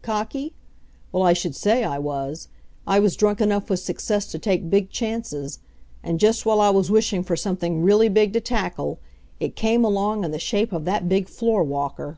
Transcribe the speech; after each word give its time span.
Cocky? 0.00 0.54
Well, 1.12 1.22
I 1.22 1.34
should 1.34 1.54
say 1.54 1.84
I 1.84 1.98
was. 1.98 2.48
I 2.86 2.98
was 2.98 3.14
drunk 3.14 3.42
enough 3.42 3.68
with 3.68 3.80
success 3.80 4.24
to 4.28 4.38
take 4.38 4.70
big 4.70 4.88
chances. 4.88 5.58
And 6.02 6.18
just 6.18 6.46
while 6.46 6.62
I 6.62 6.70
was 6.70 6.90
wishing 6.90 7.22
for 7.22 7.36
something 7.36 7.82
really 7.82 8.08
big 8.08 8.32
to 8.32 8.40
tackle, 8.40 9.00
it 9.38 9.54
came 9.54 9.84
along 9.84 10.24
in 10.24 10.30
the 10.30 10.38
shape 10.38 10.72
of 10.72 10.86
that 10.86 11.10
big 11.10 11.28
floor 11.28 11.62
walker! 11.62 12.16